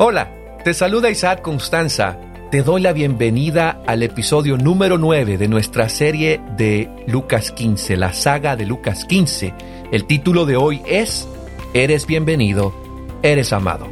Hola, 0.00 0.30
te 0.62 0.74
saluda 0.74 1.10
Isaac 1.10 1.42
Constanza. 1.42 2.20
Te 2.52 2.62
doy 2.62 2.80
la 2.80 2.92
bienvenida 2.92 3.82
al 3.84 4.04
episodio 4.04 4.56
número 4.56 4.96
9 4.96 5.36
de 5.38 5.48
nuestra 5.48 5.88
serie 5.88 6.40
de 6.56 6.88
Lucas 7.08 7.50
15, 7.50 7.96
la 7.96 8.12
saga 8.12 8.54
de 8.54 8.64
Lucas 8.64 9.04
15. 9.06 9.52
El 9.90 10.04
título 10.04 10.46
de 10.46 10.56
hoy 10.56 10.82
es 10.86 11.28
Eres 11.74 12.06
bienvenido, 12.06 12.72
eres 13.24 13.52
amado. 13.52 13.88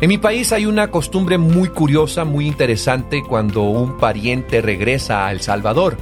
En 0.00 0.08
mi 0.08 0.16
país 0.16 0.54
hay 0.54 0.64
una 0.64 0.90
costumbre 0.90 1.36
muy 1.36 1.68
curiosa, 1.68 2.24
muy 2.24 2.46
interesante 2.46 3.22
cuando 3.28 3.64
un 3.64 3.98
pariente 3.98 4.62
regresa 4.62 5.26
a 5.26 5.32
El 5.32 5.42
Salvador. 5.42 5.98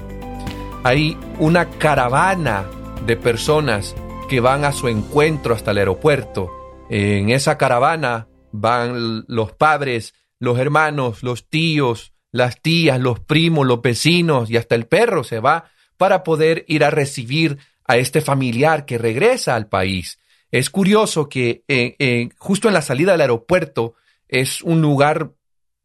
Hay 0.84 1.18
una 1.40 1.70
caravana 1.70 2.66
de 3.04 3.16
personas 3.16 3.96
que 4.28 4.38
van 4.38 4.64
a 4.64 4.70
su 4.70 4.86
encuentro 4.86 5.56
hasta 5.56 5.72
el 5.72 5.78
aeropuerto. 5.78 6.52
En 6.88 7.30
esa 7.30 7.58
caravana 7.58 8.28
van 8.60 9.24
los 9.28 9.52
padres, 9.52 10.14
los 10.38 10.58
hermanos, 10.58 11.22
los 11.22 11.48
tíos, 11.48 12.12
las 12.32 12.60
tías, 12.60 13.00
los 13.00 13.20
primos, 13.20 13.66
los 13.66 13.80
vecinos 13.80 14.50
y 14.50 14.56
hasta 14.56 14.74
el 14.74 14.86
perro 14.86 15.24
se 15.24 15.40
va 15.40 15.70
para 15.96 16.22
poder 16.22 16.64
ir 16.68 16.84
a 16.84 16.90
recibir 16.90 17.58
a 17.84 17.96
este 17.96 18.20
familiar 18.20 18.84
que 18.84 18.98
regresa 18.98 19.54
al 19.54 19.68
país. 19.68 20.18
Es 20.50 20.70
curioso 20.70 21.28
que 21.28 21.64
eh, 21.68 21.96
eh, 21.98 22.28
justo 22.38 22.68
en 22.68 22.74
la 22.74 22.82
salida 22.82 23.12
del 23.12 23.22
aeropuerto 23.22 23.94
es 24.28 24.62
un 24.62 24.80
lugar 24.80 25.32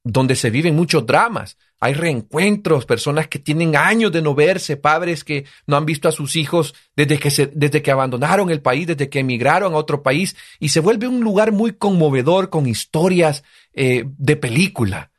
donde 0.03 0.35
se 0.35 0.49
viven 0.49 0.75
muchos 0.75 1.05
dramas. 1.05 1.57
Hay 1.83 1.95
reencuentros, 1.95 2.85
personas 2.85 3.27
que 3.27 3.39
tienen 3.39 3.75
años 3.75 4.11
de 4.11 4.21
no 4.21 4.35
verse, 4.35 4.77
padres 4.77 5.23
que 5.23 5.45
no 5.65 5.77
han 5.77 5.85
visto 5.87 6.07
a 6.07 6.11
sus 6.11 6.35
hijos 6.35 6.75
desde 6.95 7.17
que, 7.17 7.31
se, 7.31 7.47
desde 7.47 7.81
que 7.81 7.89
abandonaron 7.89 8.51
el 8.51 8.61
país, 8.61 8.85
desde 8.85 9.09
que 9.09 9.19
emigraron 9.19 9.73
a 9.73 9.77
otro 9.77 10.03
país, 10.03 10.37
y 10.59 10.69
se 10.69 10.79
vuelve 10.79 11.07
un 11.07 11.21
lugar 11.21 11.51
muy 11.51 11.73
conmovedor 11.73 12.51
con 12.51 12.67
historias 12.67 13.43
eh, 13.73 14.05
de 14.05 14.35
película. 14.35 15.09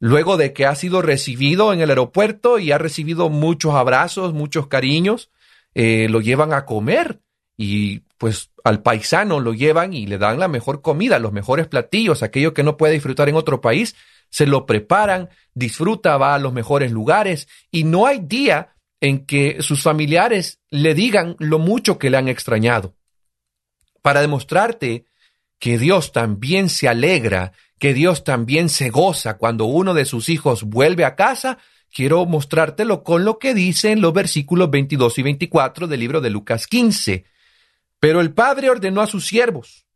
Luego 0.00 0.36
de 0.36 0.52
que 0.52 0.66
ha 0.66 0.74
sido 0.74 1.00
recibido 1.00 1.72
en 1.72 1.80
el 1.80 1.90
aeropuerto 1.90 2.58
y 2.58 2.72
ha 2.72 2.78
recibido 2.78 3.28
muchos 3.28 3.74
abrazos, 3.74 4.34
muchos 4.34 4.66
cariños, 4.66 5.30
eh, 5.74 6.08
lo 6.10 6.20
llevan 6.20 6.52
a 6.52 6.64
comer 6.64 7.20
y 7.56 8.00
pues 8.18 8.50
al 8.64 8.82
paisano 8.82 9.38
lo 9.38 9.54
llevan 9.54 9.92
y 9.92 10.06
le 10.06 10.18
dan 10.18 10.40
la 10.40 10.48
mejor 10.48 10.82
comida, 10.82 11.18
los 11.20 11.32
mejores 11.32 11.68
platillos, 11.68 12.22
aquello 12.22 12.52
que 12.52 12.64
no 12.64 12.76
puede 12.76 12.94
disfrutar 12.94 13.28
en 13.28 13.36
otro 13.36 13.60
país, 13.60 13.94
se 14.30 14.46
lo 14.46 14.64
preparan, 14.64 15.28
disfruta, 15.54 16.16
va 16.16 16.34
a 16.34 16.38
los 16.38 16.52
mejores 16.52 16.92
lugares 16.92 17.48
y 17.70 17.84
no 17.84 18.06
hay 18.06 18.20
día 18.20 18.74
en 19.00 19.26
que 19.26 19.60
sus 19.60 19.82
familiares 19.82 20.60
le 20.70 20.94
digan 20.94 21.36
lo 21.38 21.58
mucho 21.58 21.98
que 21.98 22.10
le 22.10 22.16
han 22.16 22.28
extrañado. 22.28 22.94
Para 24.02 24.20
demostrarte 24.20 25.04
que 25.58 25.78
Dios 25.78 26.12
también 26.12 26.68
se 26.68 26.88
alegra, 26.88 27.52
que 27.78 27.92
Dios 27.92 28.24
también 28.24 28.68
se 28.68 28.90
goza 28.90 29.36
cuando 29.36 29.64
uno 29.64 29.94
de 29.94 30.04
sus 30.04 30.28
hijos 30.28 30.64
vuelve 30.64 31.04
a 31.04 31.16
casa, 31.16 31.58
quiero 31.92 32.24
mostrártelo 32.26 33.02
con 33.02 33.24
lo 33.24 33.38
que 33.38 33.54
dicen 33.54 34.00
los 34.00 34.12
versículos 34.12 34.70
22 34.70 35.18
y 35.18 35.22
24 35.22 35.86
del 35.86 36.00
libro 36.00 36.20
de 36.20 36.30
Lucas 36.30 36.66
15. 36.66 37.24
Pero 37.98 38.20
el 38.20 38.32
padre 38.32 38.70
ordenó 38.70 39.02
a 39.02 39.06
sus 39.06 39.26
siervos, 39.26 39.86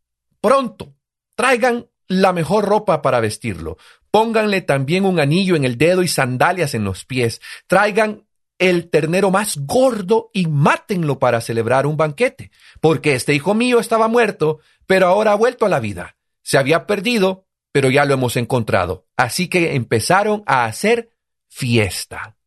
pronto, 0.41 0.95
traigan 1.35 1.87
la 2.07 2.33
mejor 2.33 2.65
ropa 2.65 3.01
para 3.01 3.19
vestirlo, 3.19 3.77
Pónganle 4.15 4.61
también 4.61 5.03
un 5.03 5.19
anillo 5.19 5.57
en 5.57 5.65
el 5.65 5.77
dedo 5.77 6.01
y 6.01 6.07
sandalias 6.07 6.73
en 6.73 6.85
los 6.85 7.03
pies. 7.03 7.41
Traigan 7.67 8.25
el 8.57 8.89
ternero 8.89 9.29
más 9.29 9.57
gordo 9.57 10.29
y 10.31 10.47
mátenlo 10.47 11.19
para 11.19 11.41
celebrar 11.41 11.85
un 11.85 11.97
banquete, 11.97 12.49
porque 12.79 13.13
este 13.13 13.33
hijo 13.33 13.53
mío 13.53 13.77
estaba 13.77 14.07
muerto, 14.07 14.61
pero 14.87 15.07
ahora 15.07 15.33
ha 15.33 15.35
vuelto 15.35 15.65
a 15.65 15.69
la 15.69 15.81
vida. 15.81 16.15
Se 16.43 16.57
había 16.57 16.87
perdido, 16.87 17.45
pero 17.73 17.89
ya 17.89 18.05
lo 18.05 18.13
hemos 18.13 18.37
encontrado. 18.37 19.05
Así 19.17 19.49
que 19.49 19.75
empezaron 19.75 20.43
a 20.45 20.63
hacer 20.63 21.09
fiesta. 21.49 22.37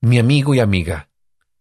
Mi 0.00 0.18
amigo 0.18 0.56
y 0.56 0.58
amiga, 0.58 1.08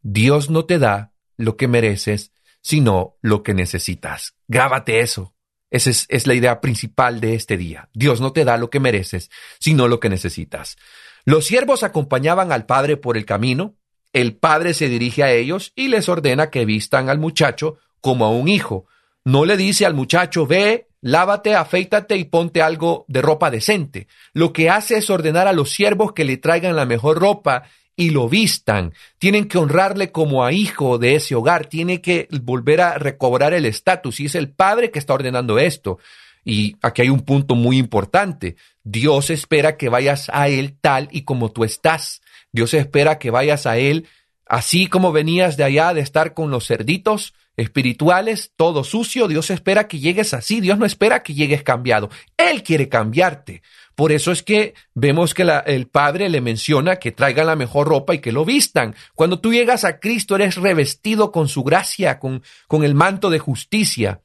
Dios 0.02 0.50
no 0.50 0.66
te 0.66 0.80
da 0.80 1.14
lo 1.36 1.56
que 1.56 1.68
mereces, 1.68 2.32
sino 2.62 3.18
lo 3.22 3.44
que 3.44 3.54
necesitas. 3.54 4.34
Grábate 4.48 5.02
eso. 5.02 5.36
Esa 5.70 5.90
es, 5.90 6.28
la 6.28 6.34
idea 6.34 6.62
principal 6.62 7.20
de 7.20 7.36
este 7.36 7.58
día. 7.58 7.90
Dios 7.94 8.22
no 8.22 8.32
te 8.32 8.46
da 8.46 8.58
lo 8.58 8.70
que 8.70 8.80
mereces, 8.80 9.30
sino 9.60 9.88
lo 9.88 10.00
que 10.00 10.10
necesitas. 10.10 10.78
Los 11.26 11.46
siervos 11.46 11.84
acompañaban 11.84 12.52
al 12.52 12.66
padre 12.66 12.96
por 12.96 13.18
el 13.18 13.26
camino. 13.26 13.76
El 14.14 14.38
padre 14.38 14.74
se 14.74 14.88
dirige 14.88 15.24
a 15.24 15.32
ellos 15.32 15.74
y 15.76 15.90
les 15.90 16.08
ordena 16.08 16.50
que 16.50 16.66
vistan 16.66 17.10
al 17.10 17.20
muchacho 17.20 17.78
como 18.00 18.26
a 18.26 18.30
un 18.30 18.48
hijo. 18.48 18.86
No 19.26 19.44
le 19.44 19.58
dice 19.58 19.86
al 19.86 19.94
muchacho, 19.94 20.48
ve, 20.48 20.88
lávate, 21.02 21.54
afeítate 21.54 22.16
y 22.16 22.24
ponte 22.24 22.62
algo 22.62 23.04
de 23.10 23.22
ropa 23.22 23.52
decente. 23.52 24.08
Lo 24.34 24.54
que 24.54 24.70
hace 24.70 24.98
es 24.98 25.10
ordenar 25.10 25.50
a 25.50 25.54
los 25.54 25.72
siervos 25.72 26.14
que 26.14 26.24
le 26.24 26.38
traigan 26.38 26.78
la 26.78 26.86
mejor 26.86 27.20
ropa 27.20 27.64
y 27.98 28.12
lo 28.12 28.30
vistan. 28.30 28.94
Tienen 29.18 29.50
que 29.50 29.58
honrarle 29.58 30.12
como 30.12 30.46
a 30.46 30.54
hijo 30.54 31.00
de 31.00 31.16
ese 31.16 31.36
hogar. 31.36 31.66
Tiene 31.66 32.00
que 32.00 32.30
volver 32.44 32.80
a 32.80 32.98
recobrar 32.98 33.54
el 33.54 33.66
estatus. 33.66 34.20
Y 34.22 34.28
es 34.28 34.36
el 34.36 34.50
padre 34.50 34.92
que 34.92 35.00
está 35.00 35.16
ordenando 35.16 35.60
esto. 35.60 35.98
Y 36.46 36.78
aquí 36.82 37.02
hay 37.02 37.10
un 37.10 37.22
punto 37.22 37.56
muy 37.56 37.78
importante. 37.78 38.56
Dios 38.84 39.32
espera 39.32 39.76
que 39.76 39.90
vayas 39.90 40.30
a 40.32 40.48
Él 40.48 40.78
tal 40.80 41.10
y 41.12 41.24
como 41.24 41.52
tú 41.52 41.66
estás. 41.66 42.22
Dios 42.52 42.74
espera 42.76 43.18
que 43.18 43.32
vayas 43.32 43.66
a 43.66 43.78
Él 43.78 44.08
así 44.50 44.88
como 44.88 45.12
venías 45.12 45.58
de 45.58 45.64
allá 45.64 45.94
de 45.94 46.02
estar 46.02 46.34
con 46.34 46.52
los 46.52 46.68
cerditos 46.68 47.34
espirituales, 47.56 48.54
todo 48.56 48.84
sucio. 48.84 49.28
Dios 49.28 49.50
espera 49.50 49.88
que 49.88 50.00
llegues 50.00 50.34
así. 50.34 50.62
Dios 50.62 50.78
no 50.78 50.86
espera 50.86 51.24
que 51.24 51.34
llegues 51.34 51.64
cambiado. 51.64 52.10
Él 52.38 52.64
quiere 52.64 52.88
cambiarte. 52.88 53.64
Por 53.96 54.12
eso 54.12 54.32
es 54.32 54.44
que 54.44 54.76
vemos 54.94 55.34
que 55.34 55.42
el 55.66 55.88
Padre 55.88 56.30
le 56.30 56.40
menciona 56.40 56.98
que 56.98 57.12
traigan 57.12 57.48
la 57.48 57.56
mejor 57.56 57.88
ropa 57.88 58.14
y 58.14 58.20
que 58.20 58.32
lo 58.32 58.46
vistan. 58.46 58.96
Cuando 59.16 59.40
tú 59.40 59.52
llegas 59.52 59.84
a 59.84 60.00
Cristo 60.00 60.36
eres 60.36 60.56
revestido 60.56 61.32
con 61.32 61.48
su 61.48 61.64
gracia, 61.64 62.20
con, 62.20 62.44
con 62.68 62.84
el 62.84 62.94
manto 62.94 63.32
de 63.32 63.40
justicia. 63.40 64.22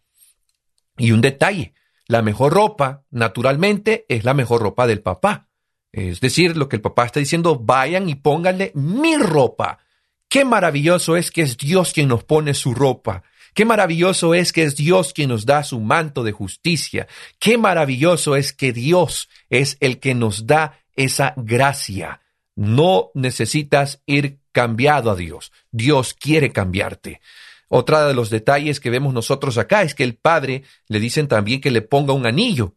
Y 0.99 1.13
un 1.13 1.23
detalle, 1.23 1.73
la 2.07 2.21
mejor 2.21 2.53
ropa, 2.53 3.05
naturalmente, 3.11 4.05
es 4.11 4.25
la 4.25 4.35
mejor 4.35 4.61
ropa 4.61 4.87
del 4.87 5.01
papá. 5.01 5.49
Es 5.91 6.21
decir, 6.21 6.57
lo 6.57 6.69
que 6.69 6.77
el 6.77 6.83
papá 6.83 7.07
está 7.07 7.21
diciendo, 7.21 7.59
vayan 7.59 8.11
y 8.11 8.15
pónganle 8.15 8.73
mi 8.75 9.17
ropa. 9.17 9.79
Qué 10.33 10.47
maravilloso 10.47 11.19
es 11.19 11.31
que 11.31 11.43
es 11.43 11.59
Dios 11.59 11.93
quien 11.93 12.09
nos 12.09 12.25
pone 12.25 12.55
su 12.55 12.73
ropa. 12.73 13.23
Qué 13.53 13.67
maravilloso 13.67 14.33
es 14.33 14.55
que 14.55 14.63
es 14.63 14.77
Dios 14.77 15.13
quien 15.13 15.29
nos 15.29 15.45
da 15.45 15.63
su 15.63 15.79
manto 15.79 16.25
de 16.25 16.33
justicia. 16.33 17.07
Qué 17.39 17.59
maravilloso 17.59 18.35
es 18.35 18.55
que 18.55 18.73
Dios 18.73 19.29
es 19.51 19.77
el 19.81 20.01
que 20.01 20.15
nos 20.15 20.47
da 20.47 20.81
esa 20.97 21.35
gracia. 21.37 22.23
No 22.57 23.11
necesitas 23.13 24.01
ir 24.07 24.39
cambiado 24.53 25.11
a 25.11 25.17
Dios. 25.17 25.53
Dios 25.71 26.15
quiere 26.15 26.51
cambiarte. 26.51 27.21
Otra 27.69 28.07
de 28.07 28.15
los 28.15 28.31
detalles 28.31 28.81
que 28.81 28.89
vemos 28.89 29.13
nosotros 29.13 29.59
acá 29.59 29.83
es 29.83 29.95
que 29.95 30.05
el 30.05 30.15
Padre 30.15 30.63
le 30.89 30.99
dicen 30.99 31.29
también 31.29 31.61
que 31.61 31.71
le 31.71 31.83
ponga 31.83 32.15
un 32.15 32.25
anillo. 32.25 32.73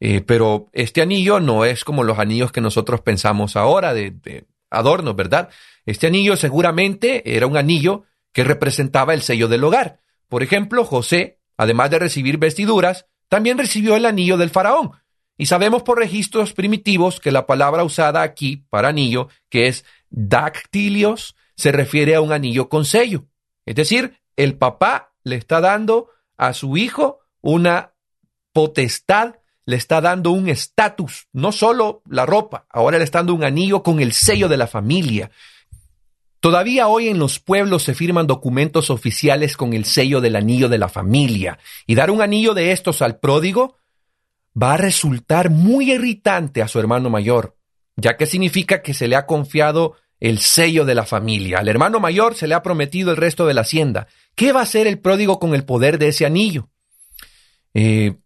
Eh, 0.00 0.22
pero 0.22 0.70
este 0.72 1.02
anillo 1.02 1.38
no 1.38 1.66
es 1.66 1.84
como 1.84 2.02
los 2.02 2.18
anillos 2.18 2.50
que 2.50 2.62
nosotros 2.62 3.02
pensamos 3.02 3.56
ahora 3.56 3.92
de, 3.92 4.10
de 4.10 4.46
adornos, 4.70 5.16
¿verdad? 5.16 5.50
Este 5.88 6.08
anillo 6.08 6.36
seguramente 6.36 7.34
era 7.34 7.46
un 7.46 7.56
anillo 7.56 8.04
que 8.34 8.44
representaba 8.44 9.14
el 9.14 9.22
sello 9.22 9.48
del 9.48 9.64
hogar. 9.64 10.02
Por 10.28 10.42
ejemplo, 10.42 10.84
José, 10.84 11.38
además 11.56 11.88
de 11.90 11.98
recibir 11.98 12.36
vestiduras, 12.36 13.06
también 13.30 13.56
recibió 13.56 13.96
el 13.96 14.04
anillo 14.04 14.36
del 14.36 14.50
faraón. 14.50 14.90
Y 15.38 15.46
sabemos 15.46 15.84
por 15.84 15.96
registros 15.96 16.52
primitivos 16.52 17.20
que 17.20 17.32
la 17.32 17.46
palabra 17.46 17.84
usada 17.84 18.20
aquí 18.20 18.66
para 18.68 18.88
anillo, 18.88 19.28
que 19.48 19.66
es 19.66 19.86
dactilios, 20.10 21.36
se 21.56 21.72
refiere 21.72 22.16
a 22.16 22.20
un 22.20 22.32
anillo 22.32 22.68
con 22.68 22.84
sello. 22.84 23.24
Es 23.64 23.76
decir, 23.76 24.20
el 24.36 24.58
papá 24.58 25.14
le 25.24 25.36
está 25.36 25.62
dando 25.62 26.10
a 26.36 26.52
su 26.52 26.76
hijo 26.76 27.20
una 27.40 27.94
potestad, 28.52 29.36
le 29.64 29.76
está 29.76 30.02
dando 30.02 30.32
un 30.32 30.50
estatus, 30.50 31.28
no 31.32 31.50
solo 31.50 32.02
la 32.10 32.26
ropa, 32.26 32.66
ahora 32.68 32.98
le 32.98 33.04
está 33.04 33.20
dando 33.20 33.32
un 33.32 33.44
anillo 33.44 33.82
con 33.82 34.00
el 34.00 34.12
sello 34.12 34.48
de 34.48 34.58
la 34.58 34.66
familia. 34.66 35.30
Todavía 36.40 36.86
hoy 36.86 37.08
en 37.08 37.18
los 37.18 37.40
pueblos 37.40 37.82
se 37.82 37.94
firman 37.94 38.26
documentos 38.26 38.90
oficiales 38.90 39.56
con 39.56 39.72
el 39.72 39.84
sello 39.84 40.20
del 40.20 40.36
anillo 40.36 40.68
de 40.68 40.78
la 40.78 40.88
familia, 40.88 41.58
y 41.86 41.94
dar 41.94 42.10
un 42.10 42.22
anillo 42.22 42.54
de 42.54 42.72
estos 42.72 43.02
al 43.02 43.18
pródigo 43.18 43.76
va 44.60 44.74
a 44.74 44.76
resultar 44.76 45.50
muy 45.50 45.92
irritante 45.92 46.62
a 46.62 46.68
su 46.68 46.78
hermano 46.78 47.10
mayor, 47.10 47.56
ya 47.96 48.16
que 48.16 48.26
significa 48.26 48.82
que 48.82 48.94
se 48.94 49.08
le 49.08 49.16
ha 49.16 49.26
confiado 49.26 49.96
el 50.20 50.38
sello 50.38 50.84
de 50.84 50.94
la 50.94 51.04
familia. 51.04 51.58
Al 51.58 51.68
hermano 51.68 52.00
mayor 52.00 52.34
se 52.34 52.48
le 52.48 52.54
ha 52.54 52.62
prometido 52.62 53.10
el 53.10 53.16
resto 53.16 53.46
de 53.46 53.54
la 53.54 53.60
hacienda. 53.62 54.08
¿Qué 54.34 54.52
va 54.52 54.60
a 54.60 54.64
hacer 54.64 54.86
el 54.86 54.98
pródigo 54.98 55.38
con 55.38 55.54
el 55.54 55.64
poder 55.64 55.98
de 55.98 56.08
ese 56.08 56.26
anillo? 56.26 56.68
Eh, 57.74 58.16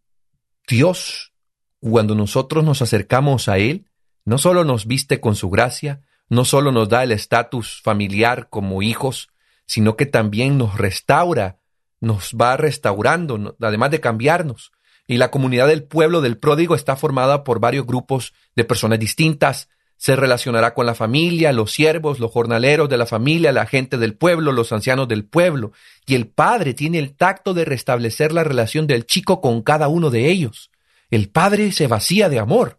Dios, 0.68 1.32
cuando 1.80 2.14
nosotros 2.14 2.64
nos 2.64 2.80
acercamos 2.80 3.48
a 3.48 3.58
Él, 3.58 3.86
no 4.24 4.38
solo 4.38 4.64
nos 4.64 4.86
viste 4.86 5.20
con 5.20 5.34
su 5.34 5.50
gracia, 5.50 6.00
no 6.28 6.44
solo 6.44 6.72
nos 6.72 6.88
da 6.88 7.02
el 7.02 7.12
estatus 7.12 7.80
familiar 7.82 8.48
como 8.48 8.82
hijos, 8.82 9.28
sino 9.66 9.96
que 9.96 10.06
también 10.06 10.58
nos 10.58 10.76
restaura, 10.76 11.58
nos 12.00 12.34
va 12.40 12.56
restaurando, 12.56 13.56
además 13.60 13.90
de 13.90 14.00
cambiarnos. 14.00 14.72
y 15.08 15.16
la 15.16 15.30
comunidad 15.30 15.66
del 15.66 15.82
pueblo 15.82 16.20
del 16.20 16.38
pródigo 16.38 16.74
está 16.74 16.94
formada 16.94 17.42
por 17.42 17.58
varios 17.58 17.86
grupos 17.86 18.32
de 18.54 18.64
personas 18.64 18.98
distintas. 19.00 19.68
Se 19.96 20.14
relacionará 20.14 20.74
con 20.74 20.86
la 20.86 20.94
familia, 20.94 21.52
los 21.52 21.72
siervos, 21.72 22.20
los 22.20 22.30
jornaleros 22.30 22.88
de 22.88 22.96
la 22.96 23.06
familia, 23.06 23.52
la 23.52 23.66
gente 23.66 23.98
del 23.98 24.16
pueblo, 24.16 24.52
los 24.52 24.72
ancianos 24.72 25.08
del 25.08 25.24
pueblo. 25.24 25.72
Y 26.06 26.14
el 26.14 26.28
padre 26.28 26.72
tiene 26.72 26.98
el 26.98 27.14
tacto 27.14 27.52
de 27.52 27.64
restablecer 27.64 28.32
la 28.32 28.44
relación 28.44 28.86
del 28.86 29.06
chico 29.06 29.40
con 29.40 29.62
cada 29.62 29.88
uno 29.88 30.10
de 30.10 30.30
ellos. 30.30 30.70
El 31.10 31.28
padre 31.28 31.72
se 31.72 31.88
vacía 31.88 32.28
de 32.28 32.38
amor. 32.38 32.78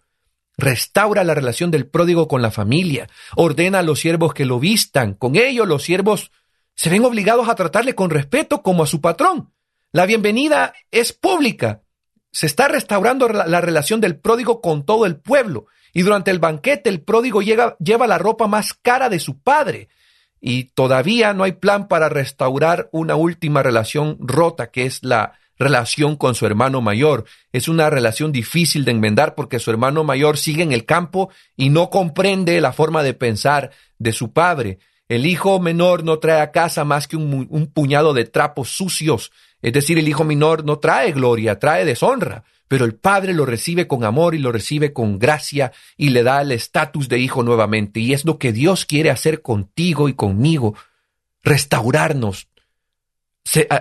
Restaura 0.57 1.23
la 1.23 1.33
relación 1.33 1.71
del 1.71 1.87
pródigo 1.87 2.27
con 2.27 2.41
la 2.41 2.51
familia. 2.51 3.09
Ordena 3.35 3.79
a 3.79 3.83
los 3.83 3.99
siervos 3.99 4.33
que 4.33 4.45
lo 4.45 4.59
vistan. 4.59 5.13
Con 5.13 5.35
ello 5.35 5.65
los 5.65 5.83
siervos 5.83 6.31
se 6.75 6.89
ven 6.89 7.05
obligados 7.05 7.49
a 7.49 7.55
tratarle 7.55 7.95
con 7.95 8.09
respeto 8.09 8.61
como 8.61 8.83
a 8.83 8.87
su 8.87 9.01
patrón. 9.01 9.51
La 9.91 10.05
bienvenida 10.05 10.73
es 10.91 11.13
pública. 11.13 11.83
Se 12.31 12.47
está 12.47 12.67
restaurando 12.67 13.29
la, 13.29 13.61
relación 13.61 14.01
del 14.01 14.19
pródigo 14.19 14.61
con 14.61 14.85
todo 14.85 15.05
el 15.05 15.17
pueblo. 15.17 15.67
Y 15.93 16.01
durante 16.01 16.31
el 16.31 16.39
banquete 16.39 16.89
el 16.89 17.01
pródigo 17.01 17.41
lleva 17.41 18.07
la 18.07 18.17
ropa 18.17 18.47
más 18.47 18.73
cara 18.73 19.09
de 19.09 19.19
su 19.19 19.39
padre. 19.39 19.89
Y 20.39 20.65
todavía 20.65 21.33
no 21.33 21.43
hay 21.43 21.53
plan 21.53 21.87
para 21.87 22.09
restaurar 22.09 22.89
una 22.91 23.15
última 23.15 23.63
relación 23.63 24.17
rota, 24.19 24.71
que 24.71 24.85
es 24.85 25.03
la 25.03 25.39
relación 25.57 26.15
con 26.15 26.35
su 26.35 26.45
hermano 26.45 26.81
mayor. 26.81 27.25
Es 27.51 27.67
una 27.67 27.89
relación 27.89 28.31
difícil 28.31 28.85
de 28.85 28.91
enmendar 28.91 29.35
porque 29.35 29.59
su 29.59 29.71
hermano 29.71 30.03
mayor 30.03 30.37
sigue 30.37 30.63
en 30.63 30.71
el 30.71 30.85
campo 30.85 31.29
y 31.55 31.69
no 31.69 31.89
comprende 31.89 32.59
la 32.61 32.73
forma 32.73 33.03
de 33.03 33.13
pensar 33.13 33.71
de 33.97 34.11
su 34.11 34.33
padre. 34.33 34.79
El 35.09 35.25
hijo 35.25 35.59
menor 35.59 36.03
no 36.03 36.19
trae 36.19 36.41
a 36.41 36.51
casa 36.51 36.85
más 36.85 37.07
que 37.07 37.17
un, 37.17 37.71
puñado 37.73 38.13
de 38.13 38.25
trapos 38.25 38.69
sucios 38.69 39.31
es 39.63 39.71
decir, 39.71 39.97
el 39.97 40.09
hijo 40.09 40.25
menor 40.25 40.65
no 40.65 40.77
trae 40.77 41.13
gloria, 41.13 41.57
trae 41.57 41.85
deshonra, 41.85 42.43
pero 42.67 42.83
el 42.83 42.95
padre 42.95 43.33
lo 43.33 43.45
recibe 43.45 43.87
con 43.87 44.03
amor 44.03 44.35
y 44.35 44.39
lo 44.39 44.51
recibe 44.51 44.91
con 44.91 45.17
gracia 45.17 45.71
y 45.95 46.09
le 46.09 46.21
da 46.21 46.41
el 46.41 46.51
estatus 46.51 47.07
de 47.07 47.19
hijo 47.19 47.43
nuevamente. 47.43 48.01
Y 48.01 48.11
es 48.11 48.25
lo 48.25 48.37
que 48.37 48.51
Dios 48.51 48.85
quiere 48.85 49.09
hacer 49.09 49.41
contigo 49.41 50.09
y 50.09 50.15
conmigo, 50.15 50.75
restaurarnos, 51.43 52.49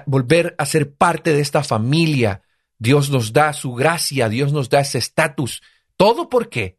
volver 0.06 0.54
a 0.58 0.66
ser 0.66 0.94
parte 0.94 1.32
de 1.32 1.40
esta 1.40 1.62
familia. 1.62 2.42
Dios 2.78 3.10
nos 3.10 3.32
da 3.32 3.52
su 3.52 3.74
gracia, 3.74 4.28
Dios 4.28 4.52
nos 4.52 4.68
da 4.68 4.80
ese 4.80 4.98
estatus. 4.98 5.62
¿Todo 5.96 6.28
por 6.28 6.48
qué? 6.48 6.78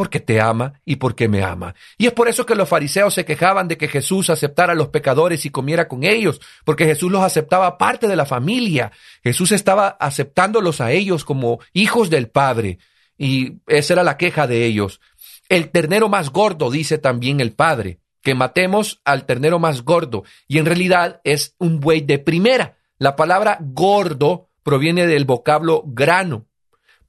porque 0.00 0.18
te 0.18 0.40
ama 0.40 0.80
y 0.86 0.96
porque 0.96 1.28
me 1.28 1.42
ama. 1.42 1.74
Y 1.98 2.06
es 2.06 2.14
por 2.14 2.26
eso 2.26 2.46
que 2.46 2.54
los 2.54 2.66
fariseos 2.66 3.12
se 3.12 3.26
quejaban 3.26 3.68
de 3.68 3.76
que 3.76 3.86
Jesús 3.86 4.30
aceptara 4.30 4.72
a 4.72 4.74
los 4.74 4.88
pecadores 4.88 5.44
y 5.44 5.50
comiera 5.50 5.88
con 5.88 6.04
ellos, 6.04 6.40
porque 6.64 6.86
Jesús 6.86 7.12
los 7.12 7.22
aceptaba 7.22 7.76
parte 7.76 8.08
de 8.08 8.16
la 8.16 8.24
familia. 8.24 8.92
Jesús 9.22 9.52
estaba 9.52 9.88
aceptándolos 9.88 10.80
a 10.80 10.90
ellos 10.90 11.26
como 11.26 11.60
hijos 11.74 12.08
del 12.08 12.30
Padre. 12.30 12.78
Y 13.18 13.58
esa 13.66 13.92
era 13.92 14.02
la 14.02 14.16
queja 14.16 14.46
de 14.46 14.64
ellos. 14.64 15.02
El 15.50 15.68
ternero 15.68 16.08
más 16.08 16.30
gordo, 16.30 16.70
dice 16.70 16.96
también 16.96 17.40
el 17.40 17.52
Padre, 17.52 17.98
que 18.22 18.34
matemos 18.34 19.00
al 19.04 19.26
ternero 19.26 19.58
más 19.58 19.82
gordo. 19.82 20.24
Y 20.48 20.58
en 20.58 20.66
realidad 20.66 21.20
es 21.24 21.54
un 21.58 21.80
buey 21.80 22.00
de 22.00 22.18
primera. 22.18 22.76
La 22.98 23.16
palabra 23.16 23.58
gordo 23.60 24.48
proviene 24.62 25.06
del 25.06 25.24
vocablo 25.24 25.82
grano 25.86 26.46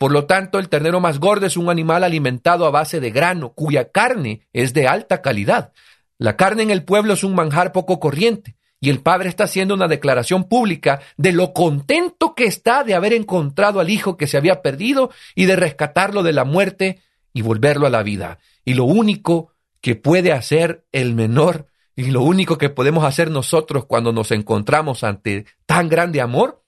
por 0.02 0.12
lo 0.12 0.26
tanto, 0.26 0.58
el 0.58 0.68
ternero 0.68 1.00
más 1.00 1.20
gordo 1.20 1.46
es 1.46 1.58
un 1.58 1.70
animal 1.70 2.04
alimentado 2.04 2.66
a 2.66 2.72
base 2.72 3.00
de 3.00 3.12
grano, 3.12 3.54
cuya 3.54 3.92
carne 3.92 4.48
es 4.52 4.74
de 4.74 4.88
alta 4.88 5.22
calidad. 5.22 5.74
La 6.18 6.36
carne 6.36 6.64
en 6.64 6.72
el 6.72 6.84
pueblo 6.84 7.14
es 7.14 7.24
un 7.24 7.36
manjar 7.36 7.72
poco 7.72 8.00
corriente, 8.00 8.56
y 8.80 8.90
el 8.90 9.02
padre 9.02 9.30
está 9.30 9.44
haciendo 9.44 9.76
una 9.76 9.88
declaración 9.88 10.46
pública 10.46 11.02
de 11.18 11.34
lo 11.34 11.54
contento 11.54 12.34
que 12.34 12.46
está 12.46 12.84
de 12.84 12.96
haber 12.96 13.14
encontrado 13.14 13.80
al 13.80 13.92
hijo 13.92 14.18
que 14.18 14.26
se 14.26 14.38
había 14.38 14.64
perdido 14.64 15.12
y 15.36 15.46
de 15.46 15.56
rescatarlo 15.56 16.24
de 16.24 16.34
la 16.34 16.46
muerte 16.46 16.98
y 17.32 17.44
volverlo 17.44 17.86
a 17.86 17.92
la 17.92 18.02
vida. 18.02 18.40
Y 18.66 18.74
lo 18.74 18.86
único 18.86 19.51
que 19.82 19.96
puede 19.96 20.32
hacer 20.32 20.86
el 20.92 21.16
menor 21.16 21.68
y 21.96 22.12
lo 22.12 22.22
único 22.22 22.58
que 22.58 22.70
podemos 22.70 23.04
hacer 23.04 23.30
nosotros 23.30 23.86
cuando 23.86 24.14
nos 24.14 24.32
encontramos 24.32 25.04
ante 25.04 25.46
tan 25.66 25.90
grande 25.90 26.22
amor 26.22 26.64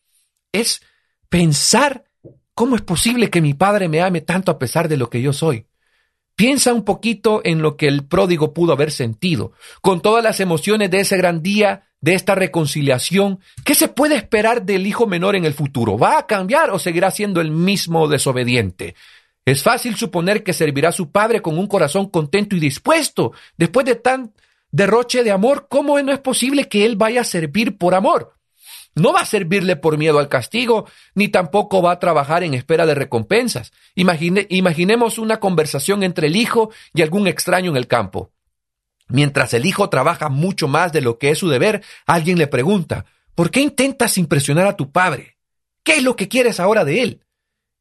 es 0.51 0.81
pensar 1.29 2.05
¿Cómo 2.55 2.75
es 2.75 2.83
posible 2.83 3.31
que 3.31 3.41
mi 3.41 3.55
padre 3.55 3.89
me 3.89 4.01
ame 4.01 4.21
tanto 4.21 4.51
a 4.51 4.59
pesar 4.59 4.87
de 4.87 4.97
lo 4.97 5.09
que 5.09 5.21
yo 5.21 5.33
soy? 5.33 5.65
Piensa 6.35 6.73
un 6.73 6.83
poquito 6.83 7.41
en 7.43 7.61
lo 7.61 7.77
que 7.77 7.87
el 7.87 8.05
pródigo 8.05 8.53
pudo 8.53 8.73
haber 8.73 8.91
sentido, 8.91 9.53
con 9.81 10.01
todas 10.01 10.23
las 10.23 10.39
emociones 10.39 10.91
de 10.91 10.99
ese 10.99 11.17
gran 11.17 11.41
día, 11.41 11.87
de 11.99 12.13
esta 12.13 12.35
reconciliación. 12.35 13.39
¿Qué 13.63 13.75
se 13.75 13.87
puede 13.87 14.15
esperar 14.15 14.63
del 14.63 14.85
hijo 14.85 15.07
menor 15.07 15.35
en 15.35 15.45
el 15.45 15.53
futuro? 15.53 15.97
¿Va 15.97 16.17
a 16.17 16.27
cambiar 16.27 16.69
o 16.71 16.79
seguirá 16.79 17.11
siendo 17.11 17.41
el 17.41 17.49
mismo 17.51 18.07
desobediente? 18.07 18.95
Es 19.45 19.61
fácil 19.61 19.95
suponer 19.95 20.43
que 20.43 20.53
servirá 20.53 20.89
a 20.89 20.93
su 20.93 21.11
padre 21.11 21.41
con 21.41 21.57
un 21.57 21.67
corazón 21.67 22.09
contento 22.09 22.55
y 22.55 22.59
dispuesto. 22.59 23.33
Después 23.57 23.85
de 23.85 23.95
tan 23.95 24.33
derroche 24.71 25.23
de 25.23 25.31
amor, 25.31 25.67
¿cómo 25.69 26.01
no 26.01 26.11
es 26.13 26.19
posible 26.19 26.67
que 26.67 26.85
él 26.85 26.95
vaya 26.95 27.21
a 27.21 27.25
servir 27.25 27.77
por 27.77 27.93
amor? 27.93 28.33
No 28.95 29.11
va 29.11 29.21
a 29.21 29.25
servirle 29.25 29.75
por 29.75 29.97
miedo 29.97 30.19
al 30.19 30.29
castigo, 30.29 30.87
ni 31.15 31.27
tampoco 31.27 31.81
va 31.81 31.91
a 31.91 31.99
trabajar 31.99 32.43
en 32.43 32.53
espera 32.53 32.85
de 32.85 32.95
recompensas. 32.95 33.73
imaginemos 33.95 35.17
una 35.17 35.39
conversación 35.39 36.03
entre 36.03 36.27
el 36.27 36.35
hijo 36.35 36.69
y 36.93 37.01
algún 37.01 37.27
extraño 37.27 37.71
en 37.71 37.77
el 37.77 37.87
campo. 37.87 38.31
Mientras 39.09 39.53
el 39.53 39.65
hijo 39.65 39.89
trabaja 39.89 40.29
mucho 40.29 40.67
más 40.67 40.93
de 40.93 41.01
lo 41.01 41.17
que 41.17 41.31
es 41.31 41.39
su 41.39 41.49
deber, 41.49 41.83
alguien 42.05 42.37
le 42.37 42.47
pregunta, 42.47 43.05
¿por 43.35 43.51
qué 43.51 43.61
intentas 43.61 44.17
impresionar 44.17 44.67
a 44.67 44.77
tu 44.77 44.91
padre? 44.91 45.37
¿Qué 45.83 45.97
es 45.97 46.03
lo 46.03 46.15
que 46.15 46.29
quieres 46.29 46.59
ahora 46.59 46.85
de 46.85 47.01
él? 47.01 47.19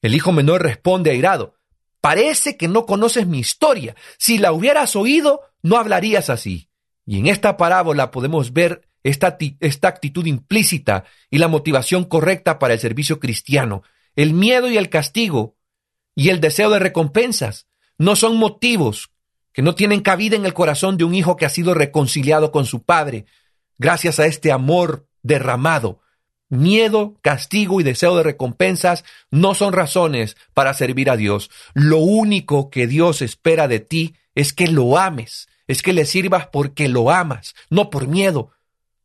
El 0.02 0.14
hijo 0.14 0.32
menor 0.32 0.62
responde 0.62 1.10
airado, 1.10 1.54
parece 2.00 2.56
que 2.56 2.68
no 2.68 2.84
conoces 2.84 3.26
mi 3.26 3.38
historia. 3.38 3.94
Si 4.18 4.38
la 4.38 4.52
hubieras 4.52 4.96
oído, 4.96 5.40
no 5.62 5.78
hablarías 5.78 6.28
así. 6.28 6.68
Y 7.06 7.18
en 7.18 7.28
esta 7.28 7.56
parábola 7.56 8.10
podemos 8.10 8.52
ver 8.52 8.88
esta, 9.04 9.38
esta 9.60 9.88
actitud 9.88 10.26
implícita 10.26 11.04
y 11.30 11.38
la 11.38 11.48
motivación 11.48 12.04
correcta 12.04 12.58
para 12.58 12.74
el 12.74 12.80
servicio 12.80 13.20
cristiano. 13.20 13.82
El 14.16 14.34
miedo 14.34 14.68
y 14.70 14.76
el 14.76 14.90
castigo 14.90 15.56
y 16.14 16.28
el 16.28 16.40
deseo 16.40 16.70
de 16.70 16.78
recompensas 16.78 17.68
no 17.96 18.16
son 18.16 18.36
motivos 18.36 19.10
que 19.52 19.62
no 19.62 19.74
tienen 19.74 20.00
cabida 20.00 20.36
en 20.36 20.44
el 20.44 20.54
corazón 20.54 20.96
de 20.96 21.04
un 21.04 21.14
hijo 21.14 21.36
que 21.36 21.46
ha 21.46 21.50
sido 21.50 21.74
reconciliado 21.74 22.50
con 22.52 22.66
su 22.66 22.82
padre 22.82 23.26
gracias 23.78 24.18
a 24.20 24.26
este 24.26 24.52
amor 24.52 25.08
derramado. 25.22 26.01
Miedo, 26.52 27.14
castigo 27.22 27.80
y 27.80 27.82
deseo 27.82 28.14
de 28.14 28.24
recompensas 28.24 29.04
no 29.30 29.54
son 29.54 29.72
razones 29.72 30.36
para 30.52 30.74
servir 30.74 31.08
a 31.08 31.16
Dios. 31.16 31.50
Lo 31.72 31.96
único 31.96 32.68
que 32.68 32.86
Dios 32.86 33.22
espera 33.22 33.68
de 33.68 33.80
ti 33.80 34.16
es 34.34 34.52
que 34.52 34.66
lo 34.66 34.98
ames, 34.98 35.48
es 35.66 35.80
que 35.80 35.94
le 35.94 36.04
sirvas 36.04 36.48
porque 36.48 36.90
lo 36.90 37.10
amas, 37.10 37.54
no 37.70 37.88
por 37.88 38.06
miedo, 38.06 38.50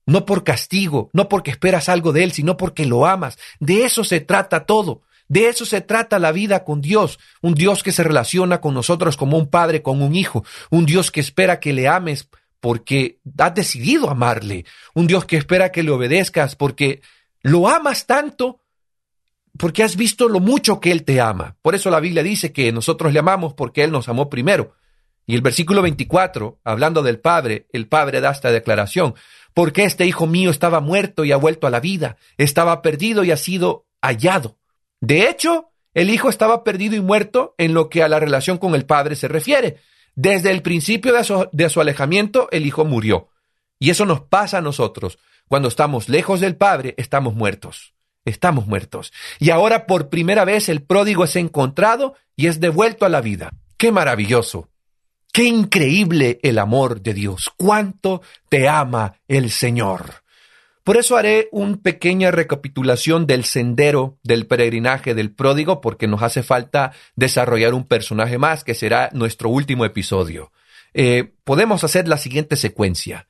no 0.06 0.26
por 0.26 0.44
castigo, 0.44 1.10
no 1.14 1.30
porque 1.30 1.52
esperas 1.52 1.88
algo 1.88 2.12
de 2.12 2.26
Él, 2.26 2.34
sino 2.34 2.58
porque 2.58 2.86
lo 2.86 3.06
amas. 3.06 3.40
De 3.62 3.86
eso 3.86 4.04
se 4.04 4.20
trata 4.20 4.66
todo. 4.66 5.04
De 5.30 5.48
eso 5.48 5.66
se 5.66 5.80
trata 5.80 6.20
la 6.20 6.34
vida 6.34 6.66
con 6.66 6.82
Dios, 6.82 7.18
un 7.42 7.54
Dios 7.54 7.82
que 7.82 7.94
se 7.94 8.04
relaciona 8.04 8.60
con 8.60 8.74
nosotros 8.74 9.16
como 9.16 9.38
un 9.38 9.50
padre 9.50 9.82
con 9.82 10.02
un 10.02 10.16
hijo, 10.16 10.44
un 10.70 10.86
Dios 10.86 11.12
que 11.12 11.22
espera 11.22 11.62
que 11.62 11.72
le 11.72 11.88
ames 11.88 12.28
porque 12.60 13.20
has 13.38 13.56
decidido 13.56 14.10
amarle, 14.10 14.66
un 14.94 15.08
Dios 15.08 15.24
que 15.24 15.38
espera 15.38 15.72
que 15.72 15.84
le 15.84 15.92
obedezcas 15.92 16.58
porque 16.58 17.02
lo 17.42 17.68
amas 17.68 18.06
tanto 18.06 18.62
porque 19.58 19.84
has 19.84 19.96
visto 19.96 20.30
lo 20.30 20.40
mucho 20.40 20.80
que 20.80 20.92
Él 20.92 21.04
te 21.04 21.20
ama. 21.20 21.58
Por 21.62 21.76
eso 21.76 21.90
la 21.90 22.00
Biblia 22.00 22.24
dice 22.24 22.52
que 22.52 22.72
nosotros 22.72 23.14
le 23.14 23.20
amamos 23.20 23.54
porque 23.54 23.84
Él 23.84 23.92
nos 23.92 24.08
amó 24.10 24.30
primero. 24.30 24.76
Y 25.26 25.36
el 25.36 25.42
versículo 25.42 25.82
24, 25.82 26.60
hablando 26.64 27.04
del 27.04 27.20
Padre, 27.20 27.68
el 27.74 27.88
Padre 27.88 28.22
da 28.22 28.32
esta 28.32 28.52
declaración 28.52 29.16
porque 29.58 29.86
este 29.86 30.06
hijo 30.06 30.28
mío 30.28 30.52
estaba 30.52 30.82
muerto 30.82 31.26
y 31.26 31.32
ha 31.32 31.38
vuelto 31.38 31.66
a 31.66 31.72
la 31.72 31.80
vida, 31.80 32.18
estaba 32.38 32.84
perdido 32.84 33.24
y 33.24 33.32
ha 33.32 33.38
sido 33.38 33.88
hallado. 34.04 34.60
De 35.02 35.28
hecho, 35.30 35.72
el 35.96 36.12
hijo 36.12 36.30
estaba 36.30 36.64
perdido 36.64 36.96
y 36.96 37.02
muerto 37.02 37.56
en 37.58 37.74
lo 37.74 37.90
que 37.90 38.04
a 38.04 38.08
la 38.08 38.20
relación 38.20 38.60
con 38.60 38.76
el 38.76 38.86
padre 38.86 39.16
se 39.16 39.28
refiere. 39.28 39.78
Desde 40.14 40.52
el 40.52 40.62
principio 40.62 41.12
de 41.52 41.70
su, 41.70 41.82
alejamiento, 41.82 42.50
el 42.52 42.68
hijo 42.68 42.86
murió. 42.86 43.30
Y 43.80 43.90
eso 43.90 44.06
nos 44.06 44.22
pasa 44.22 44.60
a 44.60 44.62
nosotros. 44.62 45.18
Cuando 45.48 45.68
estamos 45.68 46.10
lejos 46.10 46.40
del 46.40 46.56
padre, 46.56 46.94
estamos 46.98 47.36
muertos. 47.36 47.94
Estamos 48.26 48.68
muertos. 48.68 49.14
Y 49.40 49.52
ahora 49.52 49.86
por 49.86 50.10
primera 50.10 50.44
vez 50.44 50.68
el 50.70 50.82
pródigo 50.82 51.24
es 51.24 51.36
encontrado 51.36 52.16
y 52.36 52.48
es 52.48 52.60
devuelto 52.60 53.06
a 53.06 53.10
la 53.10 53.22
vida. 53.22 53.52
¡Qué 53.78 53.92
maravilloso! 53.92 54.70
Qué 55.32 55.44
increíble 55.44 56.40
el 56.42 56.58
amor 56.58 57.02
de 57.02 57.14
Dios. 57.14 57.52
Cuánto 57.58 58.22
te 58.50 58.68
ama 58.68 59.20
el 59.28 59.52
Señor. 59.52 60.24
Por 60.84 60.98
eso 60.98 61.16
haré 61.18 61.50
una 61.52 61.78
pequeña 61.78 62.32
recapitulación 62.32 63.28
del 63.28 63.44
sendero 63.44 64.18
del 64.24 64.48
peregrinaje 64.48 65.14
del 65.14 65.32
pródigo, 65.32 65.80
porque 65.82 66.08
nos 66.08 66.24
hace 66.24 66.44
falta 66.44 66.94
desarrollar 67.16 67.74
un 67.74 67.84
personaje 67.84 68.38
más, 68.38 68.64
que 68.64 68.74
será 68.74 69.10
nuestro 69.14 69.50
último 69.50 69.86
episodio. 69.86 70.52
Eh, 70.94 71.34
podemos 71.44 71.84
hacer 71.84 72.08
la 72.08 72.18
siguiente 72.18 72.56
secuencia. 72.56 73.27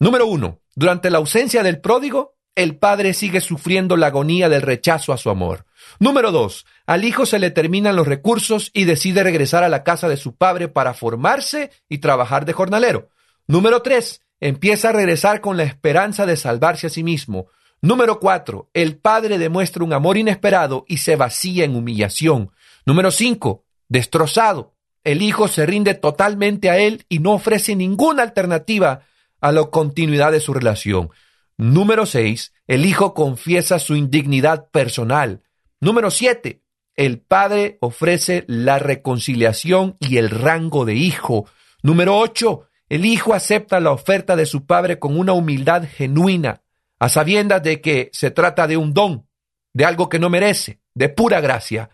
Número 0.00 0.26
uno, 0.26 0.60
durante 0.74 1.10
la 1.10 1.18
ausencia 1.18 1.62
del 1.62 1.78
pródigo, 1.80 2.34
el 2.54 2.78
padre 2.78 3.12
sigue 3.12 3.42
sufriendo 3.42 3.98
la 3.98 4.06
agonía 4.06 4.48
del 4.48 4.62
rechazo 4.62 5.12
a 5.12 5.18
su 5.18 5.28
amor. 5.28 5.66
Número 5.98 6.32
dos, 6.32 6.64
al 6.86 7.04
hijo 7.04 7.26
se 7.26 7.38
le 7.38 7.50
terminan 7.50 7.96
los 7.96 8.08
recursos 8.08 8.70
y 8.72 8.84
decide 8.84 9.22
regresar 9.22 9.62
a 9.62 9.68
la 9.68 9.84
casa 9.84 10.08
de 10.08 10.16
su 10.16 10.36
padre 10.36 10.68
para 10.68 10.94
formarse 10.94 11.70
y 11.86 11.98
trabajar 11.98 12.46
de 12.46 12.54
jornalero. 12.54 13.10
Número 13.46 13.82
tres, 13.82 14.22
empieza 14.40 14.88
a 14.88 14.92
regresar 14.92 15.42
con 15.42 15.58
la 15.58 15.64
esperanza 15.64 16.24
de 16.24 16.36
salvarse 16.36 16.86
a 16.86 16.90
sí 16.90 17.04
mismo. 17.04 17.48
Número 17.82 18.20
cuatro, 18.20 18.70
el 18.72 18.96
padre 18.96 19.36
demuestra 19.36 19.84
un 19.84 19.92
amor 19.92 20.16
inesperado 20.16 20.86
y 20.88 20.96
se 20.96 21.16
vacía 21.16 21.66
en 21.66 21.76
humillación. 21.76 22.52
Número 22.86 23.10
cinco, 23.10 23.64
destrozado. 23.88 24.74
El 25.04 25.20
hijo 25.20 25.46
se 25.46 25.66
rinde 25.66 25.92
totalmente 25.92 26.70
a 26.70 26.78
él 26.78 27.04
y 27.10 27.18
no 27.18 27.32
ofrece 27.32 27.76
ninguna 27.76 28.22
alternativa 28.22 29.02
a 29.40 29.52
la 29.52 29.64
continuidad 29.64 30.32
de 30.32 30.40
su 30.40 30.52
relación. 30.52 31.10
Número 31.56 32.06
6. 32.06 32.52
El 32.66 32.86
hijo 32.86 33.14
confiesa 33.14 33.78
su 33.78 33.96
indignidad 33.96 34.70
personal. 34.70 35.42
Número 35.80 36.10
7. 36.10 36.62
El 36.96 37.20
padre 37.20 37.78
ofrece 37.80 38.44
la 38.46 38.78
reconciliación 38.78 39.96
y 40.00 40.16
el 40.16 40.30
rango 40.30 40.84
de 40.84 40.94
hijo. 40.94 41.46
Número 41.82 42.18
8. 42.18 42.66
El 42.88 43.04
hijo 43.04 43.34
acepta 43.34 43.78
la 43.80 43.92
oferta 43.92 44.36
de 44.36 44.46
su 44.46 44.66
padre 44.66 44.98
con 44.98 45.18
una 45.18 45.32
humildad 45.32 45.84
genuina, 45.88 46.62
a 46.98 47.08
sabiendas 47.08 47.62
de 47.62 47.80
que 47.80 48.10
se 48.12 48.30
trata 48.30 48.66
de 48.66 48.76
un 48.76 48.92
don, 48.92 49.26
de 49.72 49.84
algo 49.84 50.08
que 50.08 50.18
no 50.18 50.28
merece, 50.28 50.80
de 50.94 51.08
pura 51.08 51.40
gracia. 51.40 51.90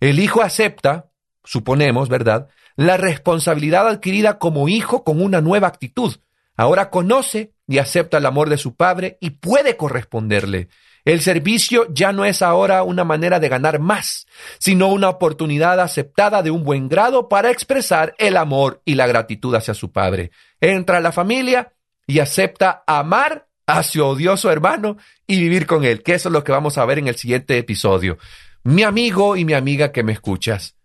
El 0.00 0.18
hijo 0.18 0.42
acepta, 0.42 1.10
suponemos, 1.44 2.08
¿verdad?, 2.08 2.48
la 2.76 2.96
responsabilidad 2.96 3.88
adquirida 3.88 4.38
como 4.38 4.68
hijo 4.68 5.04
con 5.04 5.22
una 5.22 5.40
nueva 5.40 5.68
actitud, 5.68 6.16
Ahora 6.56 6.90
conoce 6.90 7.52
y 7.66 7.78
acepta 7.78 8.18
el 8.18 8.26
amor 8.26 8.48
de 8.48 8.58
su 8.58 8.74
Padre 8.76 9.18
y 9.20 9.30
puede 9.30 9.76
corresponderle. 9.76 10.68
El 11.04 11.20
servicio 11.20 11.86
ya 11.92 12.12
no 12.12 12.24
es 12.24 12.40
ahora 12.40 12.82
una 12.82 13.04
manera 13.04 13.38
de 13.38 13.50
ganar 13.50 13.78
más, 13.78 14.26
sino 14.58 14.88
una 14.88 15.10
oportunidad 15.10 15.78
aceptada 15.80 16.42
de 16.42 16.50
un 16.50 16.64
buen 16.64 16.88
grado 16.88 17.28
para 17.28 17.50
expresar 17.50 18.14
el 18.18 18.38
amor 18.38 18.80
y 18.86 18.94
la 18.94 19.06
gratitud 19.06 19.54
hacia 19.54 19.74
su 19.74 19.92
Padre. 19.92 20.30
Entra 20.60 20.98
a 20.98 21.02
la 21.02 21.12
familia 21.12 21.72
y 22.06 22.20
acepta 22.20 22.84
amar 22.86 23.48
a 23.66 23.82
su 23.82 24.04
odioso 24.04 24.50
hermano 24.50 24.96
y 25.26 25.40
vivir 25.40 25.66
con 25.66 25.84
él, 25.84 26.02
que 26.02 26.14
eso 26.14 26.28
es 26.28 26.32
lo 26.32 26.44
que 26.44 26.52
vamos 26.52 26.78
a 26.78 26.84
ver 26.86 26.98
en 26.98 27.08
el 27.08 27.16
siguiente 27.16 27.58
episodio. 27.58 28.18
Mi 28.62 28.82
amigo 28.82 29.36
y 29.36 29.44
mi 29.44 29.52
amiga 29.52 29.92
que 29.92 30.02
me 30.02 30.12
escuchas, 30.12 30.76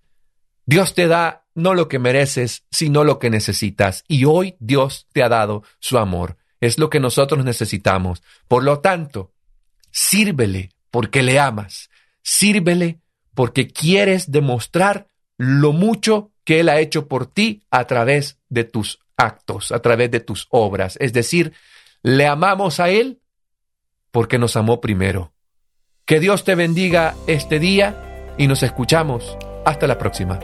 Dios 0.65 0.93
te 0.93 1.07
da 1.07 1.45
no 1.59 1.73
lo 1.73 1.87
que 1.87 1.99
mereces, 1.99 2.63
sino 2.71 3.03
lo 3.03 3.19
que 3.19 3.29
necesitas. 3.29 4.03
Y 4.07 4.25
hoy 4.25 4.55
Dios 4.59 5.07
te 5.13 5.23
ha 5.23 5.29
dado 5.29 5.63
su 5.79 5.97
amor. 5.97 6.37
Es 6.61 6.77
lo 6.77 6.89
que 6.89 6.99
nosotros 6.99 7.45
necesitamos. 7.45 8.23
Por 8.47 8.63
lo 8.63 8.79
tanto, 8.79 9.31
sírvele 9.91 10.71
porque 10.91 11.23
le 11.23 11.39
amas. 11.39 11.89
Sírvele 12.21 12.99
porque 13.33 13.67
quieres 13.67 14.31
demostrar 14.31 15.07
lo 15.37 15.71
mucho 15.71 16.31
que 16.43 16.59
Él 16.59 16.69
ha 16.69 16.79
hecho 16.79 17.07
por 17.07 17.27
ti 17.27 17.63
a 17.69 17.85
través 17.85 18.39
de 18.49 18.63
tus 18.63 18.99
actos, 19.15 19.71
a 19.71 19.81
través 19.81 20.11
de 20.11 20.19
tus 20.19 20.47
obras. 20.49 20.97
Es 20.99 21.13
decir, 21.13 21.53
le 22.01 22.27
amamos 22.27 22.79
a 22.79 22.89
Él 22.89 23.21
porque 24.11 24.37
nos 24.37 24.55
amó 24.55 24.81
primero. 24.81 25.31
Que 26.05 26.19
Dios 26.19 26.43
te 26.43 26.55
bendiga 26.55 27.15
este 27.27 27.59
día 27.59 28.33
y 28.37 28.47
nos 28.47 28.63
escuchamos. 28.63 29.37
Hasta 29.65 29.85
la 29.85 29.97
próxima. 29.97 30.39